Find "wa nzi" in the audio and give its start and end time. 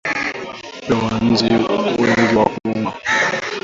1.05-1.47